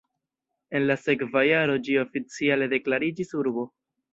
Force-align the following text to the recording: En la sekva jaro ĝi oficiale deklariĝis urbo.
En 0.77 0.87
la 0.91 0.95
sekva 1.01 1.45
jaro 1.49 1.75
ĝi 1.89 1.99
oficiale 2.05 2.71
deklariĝis 2.75 3.35
urbo. 3.45 3.71